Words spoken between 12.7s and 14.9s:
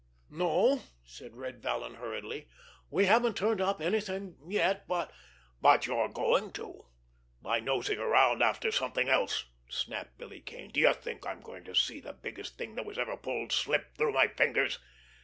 that was ever pulled slip through my fingers?